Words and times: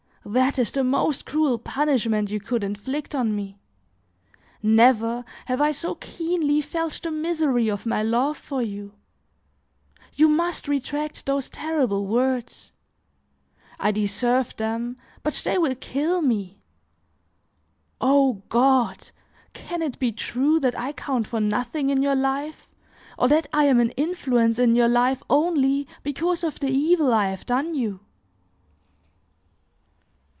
That 0.23 0.59
is 0.59 0.69
the 0.71 0.83
most 0.83 1.25
cruel 1.25 1.57
punishment 1.57 2.29
you 2.29 2.39
could 2.39 2.63
inflict 2.63 3.15
on 3.15 3.35
me; 3.35 3.57
never, 4.61 5.25
have 5.47 5.59
I 5.59 5.71
so 5.71 5.95
keenly 5.95 6.61
felt 6.61 7.01
the 7.01 7.09
misery 7.09 7.69
of 7.69 7.87
my 7.87 8.03
love 8.03 8.37
for 8.37 8.61
you. 8.61 8.93
You 10.13 10.29
must 10.29 10.67
retract 10.67 11.25
those 11.25 11.49
terrible 11.49 12.05
words; 12.05 12.71
I 13.79 13.89
deserve 13.91 14.55
them, 14.57 14.95
but 15.23 15.41
they 15.43 15.57
will 15.57 15.73
kill 15.75 16.21
me. 16.21 16.59
O 17.99 18.43
God! 18.47 19.09
can 19.53 19.81
it 19.81 19.97
be 19.97 20.11
true 20.11 20.59
that 20.59 20.77
I 20.77 20.93
count 20.93 21.25
for 21.25 21.39
nothing 21.39 21.89
in 21.89 22.03
your 22.03 22.15
life, 22.15 22.69
or 23.17 23.27
that 23.27 23.47
I 23.51 23.65
am 23.65 23.79
an 23.79 23.89
influence 23.97 24.59
in 24.59 24.75
your 24.75 24.87
life 24.87 25.23
only 25.31 25.87
because 26.03 26.43
of 26.43 26.59
the 26.59 26.69
evil 26.69 27.11
I 27.11 27.29
have 27.29 27.47
done 27.47 27.73
you!" 27.73 28.01